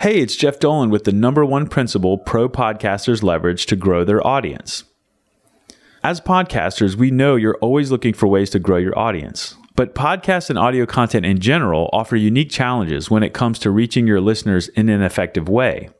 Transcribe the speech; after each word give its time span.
Hey, 0.00 0.18
it's 0.18 0.34
Jeff 0.34 0.58
Dolan 0.58 0.90
with 0.90 1.04
the 1.04 1.12
number 1.12 1.44
one 1.44 1.68
principle 1.68 2.18
pro 2.18 2.48
podcasters 2.48 3.22
leverage 3.22 3.66
to 3.66 3.76
grow 3.76 4.02
their 4.02 4.26
audience. 4.26 4.82
As 6.02 6.20
podcasters, 6.20 6.96
we 6.96 7.12
know 7.12 7.36
you're 7.36 7.58
always 7.60 7.92
looking 7.92 8.12
for 8.12 8.26
ways 8.26 8.50
to 8.50 8.58
grow 8.58 8.76
your 8.76 8.98
audience. 8.98 9.54
But 9.76 9.94
podcasts 9.94 10.50
and 10.50 10.58
audio 10.58 10.84
content 10.84 11.24
in 11.24 11.38
general 11.38 11.88
offer 11.92 12.16
unique 12.16 12.50
challenges 12.50 13.08
when 13.08 13.22
it 13.22 13.34
comes 13.34 13.60
to 13.60 13.70
reaching 13.70 14.08
your 14.08 14.20
listeners 14.20 14.66
in 14.68 14.88
an 14.88 15.00
effective 15.00 15.48
way. 15.48 15.90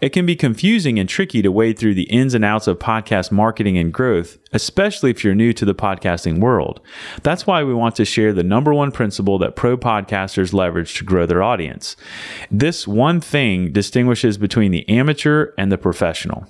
It 0.00 0.10
can 0.10 0.26
be 0.26 0.36
confusing 0.36 0.98
and 0.98 1.08
tricky 1.08 1.42
to 1.42 1.50
wade 1.52 1.78
through 1.78 1.94
the 1.94 2.04
ins 2.04 2.34
and 2.34 2.44
outs 2.44 2.66
of 2.66 2.78
podcast 2.78 3.30
marketing 3.30 3.78
and 3.78 3.92
growth, 3.92 4.38
especially 4.52 5.10
if 5.10 5.24
you're 5.24 5.34
new 5.34 5.52
to 5.52 5.64
the 5.64 5.74
podcasting 5.74 6.38
world. 6.38 6.80
That's 7.22 7.46
why 7.46 7.64
we 7.64 7.74
want 7.74 7.96
to 7.96 8.04
share 8.04 8.32
the 8.32 8.44
number 8.44 8.72
one 8.72 8.92
principle 8.92 9.38
that 9.38 9.56
pro 9.56 9.76
podcasters 9.76 10.52
leverage 10.52 10.94
to 10.94 11.04
grow 11.04 11.26
their 11.26 11.42
audience. 11.42 11.96
This 12.50 12.86
one 12.86 13.20
thing 13.20 13.72
distinguishes 13.72 14.38
between 14.38 14.70
the 14.70 14.88
amateur 14.88 15.52
and 15.58 15.70
the 15.70 15.78
professional. 15.78 16.46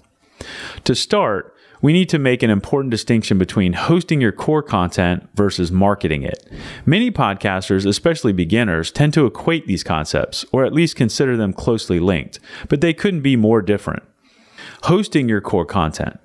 To 0.84 0.94
start, 0.94 1.53
we 1.84 1.92
need 1.92 2.08
to 2.08 2.18
make 2.18 2.42
an 2.42 2.48
important 2.48 2.90
distinction 2.90 3.36
between 3.36 3.74
hosting 3.74 4.18
your 4.18 4.32
core 4.32 4.62
content 4.62 5.28
versus 5.34 5.70
marketing 5.70 6.22
it. 6.22 6.50
Many 6.86 7.10
podcasters, 7.10 7.86
especially 7.86 8.32
beginners, 8.32 8.90
tend 8.90 9.12
to 9.12 9.26
equate 9.26 9.66
these 9.66 9.84
concepts, 9.84 10.46
or 10.50 10.64
at 10.64 10.72
least 10.72 10.96
consider 10.96 11.36
them 11.36 11.52
closely 11.52 12.00
linked, 12.00 12.40
but 12.70 12.80
they 12.80 12.94
couldn't 12.94 13.20
be 13.20 13.36
more 13.36 13.60
different. 13.60 14.02
Hosting 14.84 15.28
your 15.28 15.42
core 15.42 15.66
content. 15.66 16.18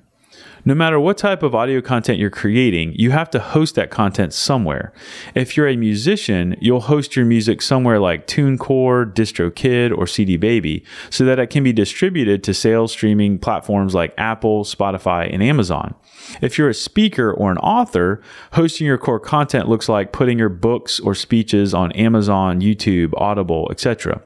No 0.66 0.76
matter 0.76 1.00
what 1.00 1.18
type 1.18 1.42
of 1.42 1.56
audio 1.56 1.80
content 1.82 2.20
you're 2.20 2.30
creating, 2.30 2.94
you 2.96 3.12
have 3.12 3.30
to 3.32 3.40
host 3.40 3.76
that 3.76 3.90
content 3.90 4.34
somewhere. 4.34 4.92
If 5.34 5.56
you're 5.56 5.68
a 5.68 5.78
musician, 5.78 6.58
you'll 6.60 6.82
host 6.82 7.16
your 7.16 7.26
music 7.26 7.62
somewhere 7.62 8.00
like 8.00 8.28
TuneCore, 8.28 9.14
DistroKid, 9.14 9.98
or 9.98 10.06
CD 10.06 10.36
Baby 10.36 10.84
so 11.10 11.24
that 11.24 11.40
it 11.40 11.48
can 11.48 11.64
be 11.64 11.72
distributed 11.72 12.44
to 12.44 12.54
sales 12.54 12.92
streaming 12.92 13.40
platforms 13.40 13.96
like 13.96 14.14
Apple, 14.18 14.66
Spotify, 14.66 15.34
and 15.34 15.42
Amazon. 15.42 15.96
If 16.42 16.58
you're 16.58 16.70
a 16.70 16.74
speaker 16.74 17.32
or 17.32 17.52
an 17.52 17.58
author, 17.60 18.22
hosting 18.54 18.86
your 18.86 18.98
core 18.98 19.20
content 19.20 19.70
looks 19.70 19.88
like 19.88 20.12
putting 20.12 20.38
your 20.38 20.50
books 20.50 21.00
or 21.00 21.16
speeches 21.16 21.74
on 21.74 21.92
Amazon, 21.94 22.60
YouTube, 22.60 23.14
Audible, 23.16 23.68
etc. 23.72 24.22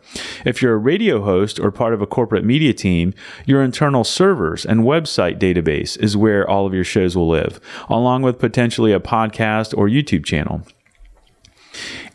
If 0.46 0.62
you're 0.62 0.74
a 0.74 0.78
radio 0.78 1.22
host 1.22 1.60
or 1.60 1.72
part 1.72 1.94
of 1.94 2.02
a 2.02 2.08
corporate 2.08 2.44
media 2.44 2.74
team, 2.74 3.14
your 3.46 3.62
internal 3.62 4.04
servers 4.04 4.66
and 4.66 4.82
website 4.82 5.40
database 5.40 5.98
is 6.00 6.18
where 6.24 6.50
all 6.50 6.66
of 6.66 6.74
your 6.74 6.86
shows 6.86 7.18
will 7.18 7.28
live, 7.28 7.60
along 7.90 8.22
with 8.22 8.40
potentially 8.40 8.94
a 8.94 9.00
podcast 9.02 9.78
or 9.78 9.90
YouTube 9.90 10.24
channel. 10.24 10.64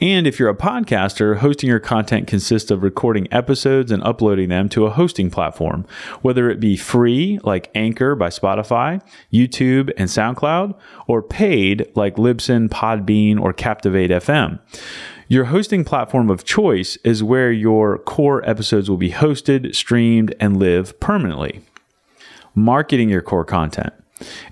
And 0.01 0.27
if 0.27 0.39
you're 0.39 0.49
a 0.49 0.57
podcaster, 0.57 1.37
hosting 1.37 1.69
your 1.69 1.79
content 1.79 2.27
consists 2.27 2.71
of 2.71 2.83
recording 2.83 3.29
episodes 3.31 3.93
and 3.93 4.03
uploading 4.03 4.49
them 4.49 4.71
to 4.71 4.87
a 4.87 4.91
hosting 4.91 5.29
platform, 5.29 5.85
whether 6.23 6.49
it 6.49 6.59
be 6.59 6.75
free, 6.75 7.39
like 7.43 7.71
Anchor 7.75 8.15
by 8.15 8.29
Spotify, 8.29 9.03
YouTube, 9.31 9.91
and 9.99 10.09
SoundCloud, 10.09 10.75
or 11.07 11.21
paid, 11.21 11.87
like 11.95 12.17
Libsyn, 12.17 12.69
Podbean, 12.71 13.39
or 13.39 13.53
Captivate 13.53 14.11
FM. 14.11 14.59
Your 15.27 15.47
hosting 15.47 15.85
platform 15.85 16.31
of 16.31 16.45
choice 16.45 16.97
is 17.05 17.23
where 17.23 17.53
your 17.53 17.99
core 17.99 18.49
episodes 18.49 18.89
will 18.89 18.97
be 18.97 19.11
hosted, 19.11 19.75
streamed, 19.75 20.35
and 20.41 20.57
live 20.57 20.99
permanently. 21.01 21.61
Marketing 22.55 23.11
your 23.11 23.21
core 23.21 23.45
content. 23.45 23.93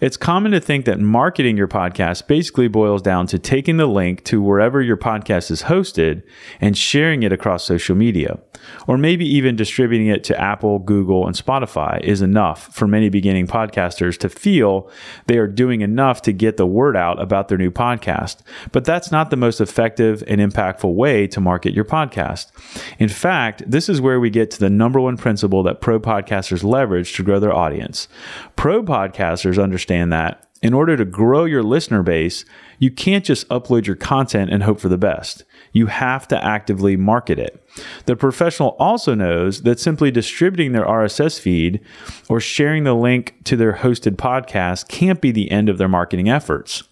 It's 0.00 0.16
common 0.16 0.52
to 0.52 0.60
think 0.60 0.84
that 0.84 1.00
marketing 1.00 1.56
your 1.56 1.68
podcast 1.68 2.26
basically 2.26 2.68
boils 2.68 3.02
down 3.02 3.26
to 3.28 3.38
taking 3.38 3.76
the 3.76 3.86
link 3.86 4.24
to 4.24 4.40
wherever 4.42 4.80
your 4.80 4.96
podcast 4.96 5.50
is 5.50 5.64
hosted 5.64 6.22
and 6.60 6.76
sharing 6.76 7.22
it 7.22 7.32
across 7.32 7.64
social 7.64 7.96
media 7.96 8.38
or 8.86 8.98
maybe 8.98 9.26
even 9.26 9.56
distributing 9.56 10.08
it 10.08 10.24
to 10.24 10.40
Apple, 10.40 10.78
Google, 10.78 11.26
and 11.26 11.36
Spotify 11.36 12.00
is 12.02 12.22
enough 12.22 12.74
for 12.74 12.86
many 12.86 13.08
beginning 13.08 13.46
podcasters 13.46 14.18
to 14.18 14.28
feel 14.28 14.90
they 15.26 15.38
are 15.38 15.46
doing 15.46 15.80
enough 15.80 16.22
to 16.22 16.32
get 16.32 16.56
the 16.56 16.66
word 16.66 16.96
out 16.96 17.20
about 17.20 17.48
their 17.48 17.58
new 17.58 17.70
podcast. 17.70 18.38
But 18.72 18.84
that's 18.84 19.10
not 19.10 19.30
the 19.30 19.36
most 19.36 19.60
effective 19.60 20.22
and 20.26 20.40
impactful 20.40 20.94
way 20.94 21.26
to 21.28 21.40
market 21.40 21.74
your 21.74 21.84
podcast. 21.84 22.50
In 22.98 23.08
fact, 23.08 23.62
this 23.66 23.88
is 23.88 24.00
where 24.00 24.20
we 24.20 24.30
get 24.30 24.50
to 24.52 24.60
the 24.60 24.70
number 24.70 25.00
one 25.00 25.16
principle 25.16 25.62
that 25.64 25.80
pro 25.80 25.98
podcasters 25.98 26.64
leverage 26.64 27.14
to 27.14 27.22
grow 27.22 27.40
their 27.40 27.54
audience. 27.54 28.08
Pro 28.54 28.82
podcasters 28.82 29.55
understand 29.62 30.12
that 30.12 30.46
in 30.62 30.72
order 30.72 30.96
to 30.96 31.04
grow 31.04 31.44
your 31.44 31.62
listener 31.62 32.02
base, 32.02 32.44
you 32.78 32.90
can't 32.90 33.24
just 33.24 33.48
upload 33.48 33.86
your 33.86 33.96
content 33.96 34.50
and 34.50 34.62
hope 34.62 34.80
for 34.80 34.88
the 34.88 34.98
best. 34.98 35.44
You 35.72 35.86
have 35.86 36.26
to 36.28 36.44
actively 36.44 36.96
market 36.96 37.38
it. 37.38 37.62
The 38.06 38.16
professional 38.16 38.70
also 38.78 39.14
knows 39.14 39.62
that 39.62 39.78
simply 39.78 40.10
distributing 40.10 40.72
their 40.72 40.86
RSS 40.86 41.38
feed 41.38 41.80
or 42.28 42.40
sharing 42.40 42.84
the 42.84 42.94
link 42.94 43.34
to 43.44 43.56
their 43.56 43.74
hosted 43.74 44.16
podcast 44.16 44.88
can't 44.88 45.20
be 45.20 45.30
the 45.30 45.50
end 45.50 45.68
of 45.68 45.78
their 45.78 45.88
marketing 45.88 46.28
efforts. 46.28 46.84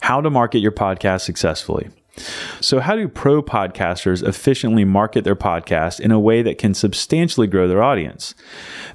How 0.00 0.20
to 0.20 0.28
market 0.28 0.58
your 0.58 0.72
podcast 0.72 1.22
successfully. 1.22 1.88
So, 2.68 2.80
how 2.80 2.96
do 2.96 3.08
pro 3.08 3.42
podcasters 3.42 4.22
efficiently 4.22 4.84
market 4.84 5.24
their 5.24 5.34
podcast 5.34 6.00
in 6.00 6.10
a 6.10 6.20
way 6.20 6.42
that 6.42 6.58
can 6.58 6.74
substantially 6.74 7.46
grow 7.46 7.66
their 7.66 7.82
audience? 7.82 8.34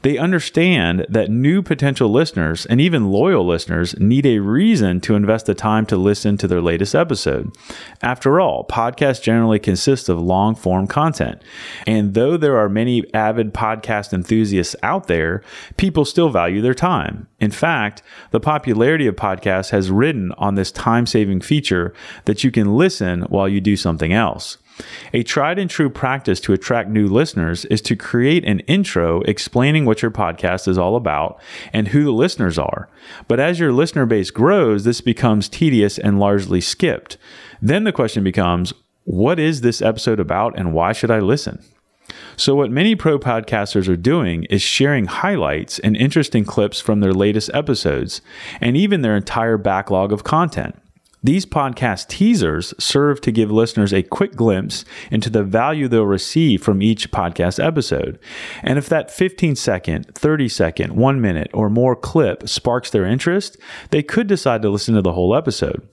They 0.04 0.16
understand 0.16 1.08
that 1.10 1.32
new 1.32 1.64
potential 1.64 2.08
listeners 2.12 2.68
and 2.68 2.80
even 2.80 3.10
loyal 3.10 3.44
listeners 3.44 4.00
need 4.00 4.28
a 4.28 4.38
reason 4.38 5.02
to 5.02 5.16
invest 5.16 5.48
the 5.48 5.56
time 5.56 5.88
to 5.88 5.98
listen 5.98 6.38
to 6.38 6.48
their 6.48 6.62
latest 6.62 6.94
episode. 6.94 7.52
After 8.04 8.40
all, 8.40 8.64
podcasts 8.68 9.24
generally 9.24 9.58
consist 9.58 10.08
of 10.08 10.22
long 10.22 10.54
form 10.54 10.86
content. 10.86 11.42
And 11.88 12.14
though 12.14 12.38
there 12.38 12.60
are 12.60 12.70
many 12.70 13.12
avid 13.12 13.56
podcast 13.56 14.14
enthusiasts 14.14 14.76
out 14.84 15.08
there, 15.08 15.42
people 15.78 16.06
still 16.06 16.30
value 16.30 16.62
their 16.62 16.76
time. 16.76 17.28
In 17.44 17.52
fact, 17.52 18.02
the 18.32 18.40
popularity 18.40 19.06
of 19.06 19.18
podcasts 19.18 19.72
has 19.72 19.92
ridden 19.92 20.32
on 20.38 20.56
this 20.56 20.72
time 20.72 21.06
saving 21.06 21.42
feature 21.42 21.94
that 22.24 22.42
you 22.42 22.52
can 22.52 22.78
listen 22.78 23.24
while 23.24 23.50
you 23.50 23.60
do 23.60 23.76
something 23.76 24.14
else. 24.14 24.60
A 25.14 25.24
tried 25.24 25.60
and 25.60 25.70
true 25.70 25.90
practice 25.90 26.40
to 26.40 26.54
attract 26.54 26.90
new 26.90 27.06
listeners 27.06 27.66
is 27.66 27.82
to 27.82 27.98
create 27.98 28.46
an 28.46 28.62
intro 28.62 29.24
explaining 29.24 29.84
what 29.84 30.02
your 30.02 30.10
podcast 30.10 30.70
is 30.70 30.78
all 30.78 30.96
about 30.96 31.38
and 31.74 31.90
who 31.90 32.06
the 32.06 32.14
listeners 32.14 32.58
are. 32.58 32.88
But 33.28 33.42
as 33.42 33.60
your 33.60 33.74
listener 33.74 34.06
base 34.06 34.32
grows, 34.32 34.86
this 34.86 35.02
becomes 35.02 35.50
tedious 35.50 35.98
and 36.00 36.22
largely 36.22 36.62
skipped. 36.62 37.18
Then 37.62 37.84
the 37.84 37.92
question 37.92 38.24
becomes, 38.24 38.72
what 39.04 39.38
is 39.38 39.60
this 39.60 39.82
episode 39.82 40.22
about 40.22 40.58
and 40.58 40.74
why 40.74 40.94
should 40.94 41.12
I 41.12 41.20
listen? 41.20 41.62
So, 42.36 42.56
what 42.56 42.72
many 42.72 42.96
pro 42.96 43.20
podcasters 43.20 43.88
are 43.88 43.96
doing 43.96 44.46
is 44.46 44.62
sharing 44.62 45.06
highlights 45.06 45.80
and 45.80 45.96
interesting 45.96 46.46
clips 46.46 46.80
from 46.80 47.00
their 47.00 47.14
latest 47.14 47.50
episodes 47.54 48.22
and 48.62 48.76
even 48.76 49.02
their 49.02 49.16
entire 49.16 49.58
backlog 49.58 50.12
of 50.12 50.24
content. 50.24 50.76
These 51.26 51.46
podcast 51.46 52.10
teasers 52.10 52.74
serve 52.78 53.22
to 53.22 53.32
give 53.32 53.50
listeners 53.50 53.94
a 53.94 54.04
quick 54.04 54.36
glimpse 54.36 54.84
into 55.10 55.30
the 55.30 55.44
value 55.46 55.88
they'll 55.88 56.06
receive 56.06 56.62
from 56.62 56.82
each 56.82 57.12
podcast 57.12 57.64
episode. 57.64 58.20
And 58.62 58.78
if 58.78 58.90
that 58.90 59.10
15 59.10 59.56
second, 59.56 60.14
30 60.16 60.50
second, 60.50 60.96
one 60.98 61.22
minute, 61.22 61.50
or 61.54 61.70
more 61.70 61.96
clip 61.96 62.50
sparks 62.50 62.90
their 62.90 63.06
interest, 63.06 63.56
they 63.92 64.04
could 64.04 64.28
decide 64.28 64.62
to 64.64 64.70
listen 64.70 64.96
to 64.96 65.02
the 65.02 65.14
whole 65.14 65.34
episode. 65.34 65.88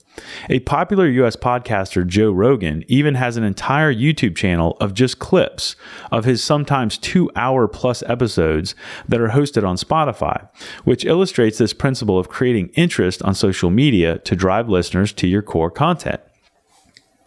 A 0.49 0.59
popular 0.59 1.07
US 1.07 1.35
podcaster, 1.35 2.05
Joe 2.05 2.31
Rogan, 2.31 2.83
even 2.87 3.15
has 3.15 3.37
an 3.37 3.43
entire 3.43 3.93
YouTube 3.93 4.35
channel 4.35 4.77
of 4.79 4.93
just 4.93 5.19
clips 5.19 5.75
of 6.11 6.25
his 6.25 6.43
sometimes 6.43 6.97
two 6.97 7.29
hour 7.35 7.67
plus 7.67 8.03
episodes 8.07 8.75
that 9.07 9.21
are 9.21 9.29
hosted 9.29 9.67
on 9.67 9.77
Spotify, 9.77 10.47
which 10.83 11.05
illustrates 11.05 11.57
this 11.57 11.73
principle 11.73 12.19
of 12.19 12.29
creating 12.29 12.69
interest 12.75 13.21
on 13.23 13.35
social 13.35 13.69
media 13.69 14.19
to 14.19 14.35
drive 14.35 14.69
listeners 14.69 15.13
to 15.13 15.27
your 15.27 15.41
core 15.41 15.71
content. 15.71 16.21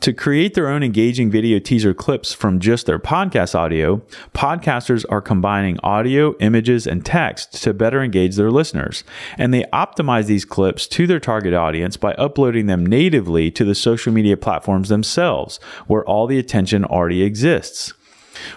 To 0.05 0.13
create 0.13 0.53
their 0.53 0.69
own 0.69 0.83
engaging 0.83 1.31
video 1.31 1.59
teaser 1.59 1.95
clips 1.95 2.35
from 2.35 2.61
just 2.61 2.85
their 2.85 2.99
podcast 2.99 3.55
audio, 3.55 4.03
podcasters 4.35 5.07
are 5.09 5.23
combining 5.23 5.81
audio, 5.83 6.37
images, 6.41 6.87
and 6.87 7.03
text 7.03 7.63
to 7.63 7.73
better 7.73 8.03
engage 8.03 8.37
their 8.37 8.51
listeners. 8.51 9.03
And 9.39 9.55
they 9.55 9.63
optimize 9.73 10.27
these 10.27 10.45
clips 10.45 10.87
to 10.89 11.07
their 11.07 11.21
target 11.21 11.55
audience 11.55 11.97
by 11.97 12.13
uploading 12.17 12.67
them 12.67 12.85
natively 12.85 13.51
to 13.53 13.65
the 13.65 13.75
social 13.75 14.13
media 14.13 14.37
platforms 14.37 14.91
themselves, 14.91 15.59
where 15.87 16.05
all 16.05 16.27
the 16.27 16.39
attention 16.39 16.85
already 16.85 17.23
exists. 17.23 17.95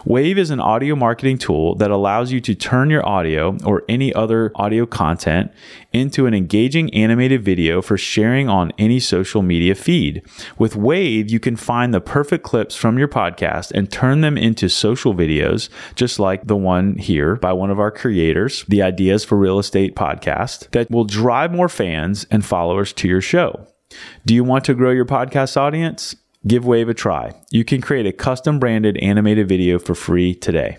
Wavve 0.06 0.38
is 0.38 0.50
an 0.50 0.60
audio 0.60 0.96
marketing 0.96 1.38
tool 1.38 1.76
that 1.76 1.92
allows 1.92 2.32
you 2.32 2.40
to 2.42 2.56
turn 2.56 2.90
your 2.90 3.08
audio 3.08 3.58
or 3.66 3.84
any 3.88 4.14
other 4.14 4.52
audio 4.56 4.86
content 4.86 5.52
into 5.94 6.26
an 6.26 6.34
engaging 6.34 6.94
animated 6.94 7.44
video 7.44 7.82
for 7.82 7.98
sharing 7.98 8.50
on 8.50 8.72
any 8.78 9.00
social 9.00 9.42
media 9.42 9.76
feed. 9.76 10.22
With 10.58 10.74
Wavve, 10.74 11.30
you 11.30 11.40
can 11.40 11.56
find 11.56 11.94
the 11.94 12.02
perfect 12.02 12.44
clips 12.44 12.76
from 12.76 12.98
your 12.98 13.08
podcast 13.08 13.72
and 13.72 13.92
turn 13.92 14.22
them 14.22 14.38
into 14.38 14.70
social 14.70 15.14
videos, 15.14 15.70
just 15.96 16.20
like 16.20 16.48
the 16.48 16.56
one 16.56 16.98
here 16.98 17.36
by 17.36 17.54
one 17.54 17.70
of 17.70 17.80
our 17.80 17.92
creators, 17.92 18.64
the 18.68 18.82
Ideas 18.82 19.24
for 19.24 19.38
Real 19.38 19.60
Estate 19.60 19.96
podcast, 19.96 20.70
that 20.72 20.90
will 20.92 21.06
drive 21.06 21.54
more 21.54 21.70
fans 21.70 22.26
and 22.32 22.46
followers 22.46 22.94
to 22.94 23.08
your 23.08 23.22
show. 23.22 23.68
Do 24.26 24.34
you 24.34 24.44
want 24.44 24.66
to 24.66 24.74
grow 24.74 24.92
your 24.92 25.06
podcast 25.06 25.56
audience? 25.56 26.16
Give 26.48 26.64
Wavve 26.64 26.90
a 26.90 26.94
try. 26.94 27.34
You 27.52 27.66
can 27.66 27.82
create 27.82 28.06
a 28.06 28.14
custom 28.14 28.58
branded 28.58 28.96
animated 29.00 29.50
video 29.50 29.80
for 29.80 29.94
free 29.94 30.34
today. 30.34 30.78